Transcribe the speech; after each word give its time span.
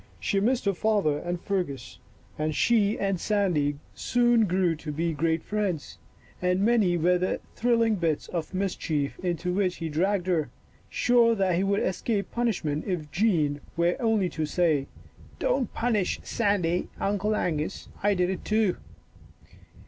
She 0.19 0.39
missed 0.39 0.65
her 0.65 0.73
father 0.73 1.19
and 1.19 1.39
Fergus, 1.39 1.99
but 2.35 2.55
she 2.55 2.97
and 2.97 3.19
Sandy 3.19 3.75
soon 3.93 4.45
grew 4.47 4.75
to 4.77 4.91
be 4.91 5.13
great 5.13 5.43
friends, 5.43 5.99
and 6.41 6.61
many 6.65 6.97
were 6.97 7.19
the 7.19 7.39
thrill 7.55 7.83
ing 7.83 7.97
bits 7.97 8.27
of 8.29 8.51
mischief 8.51 9.19
into 9.19 9.53
which 9.53 9.75
he 9.75 9.89
dragged 9.89 10.25
her, 10.25 10.49
sure 10.89 11.35
that 11.35 11.55
he 11.55 11.63
would 11.63 11.81
escape 11.83 12.31
punishment 12.31 12.85
if 12.87 13.11
Jean 13.11 13.61
were 13.77 13.95
only 13.99 14.27
to 14.29 14.43
say," 14.47 14.87
Don't 15.37 15.71
punish 15.71 16.19
Sandy, 16.23 16.87
Uncle 16.99 17.35
Angus, 17.35 17.87
I 18.01 18.15
did 18.15 18.31
it 18.31 18.43
too." 18.43 18.77